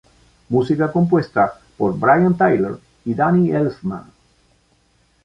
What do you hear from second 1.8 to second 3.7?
Brian Tyler y Danny